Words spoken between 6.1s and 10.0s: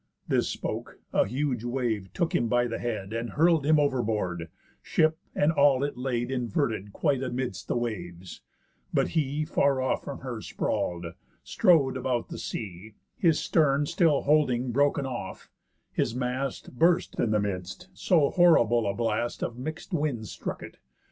Inverted quite amidst the waves, but he Far